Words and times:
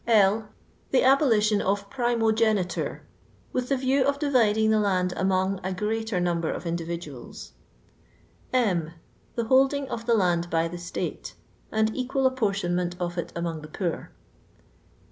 L. 0.07 0.49
The 0.89 1.03
abolition 1.03 1.59
qf 1.59 1.85
m 1.95 2.19
iniogeniture; 2.21 3.01
with 3.53 3.69
the 3.69 3.77
view 3.77 4.03
of 4.03 4.17
dividing 4.17 4.71
the 4.71 4.79
land 4.79 5.13
among 5.15 5.59
a 5.63 5.75
greater 5.75 6.19
namber 6.19 6.51
of 6.55 6.65
individuals. 6.65 7.51
H. 8.51 8.77
Tilt 9.35 9.47
holding 9.47 9.87
of 9.89 10.07
the 10.07 10.15
land 10.15 10.49
hg 10.49 10.71
the 10.71 10.79
Slate, 10.79 11.35
and 11.71 11.95
equal 11.95 12.25
apportionment 12.25 12.95
of 12.99 13.15
it 13.19 13.31
among 13.35 13.61
the 13.61 13.67
poor. 13.67 14.09